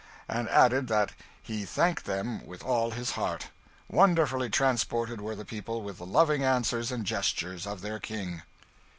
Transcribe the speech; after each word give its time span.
and 0.27 0.49
added 0.49 0.87
that 0.87 1.11
"he 1.43 1.63
thanked 1.63 2.05
them 2.05 2.43
with 2.47 2.63
all 2.63 2.89
his 2.89 3.11
heart." 3.11 3.49
Wonderfully 3.87 4.49
transported 4.49 5.21
were 5.21 5.35
the 5.35 5.45
people 5.45 5.83
with 5.83 5.99
the 5.99 6.07
loving 6.07 6.43
answers 6.43 6.91
and 6.91 7.05
gestures 7.05 7.67
of 7.67 7.81
their 7.81 7.99
King. 7.99 8.41